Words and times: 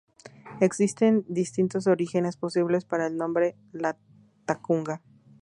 Existen 0.61 1.25
distintos 1.27 1.85
orígenes 1.85 2.35
posibles 2.35 2.85
para 2.85 3.05
el 3.05 3.17
nombre 3.17 3.55
"Latacunga". 3.71 5.03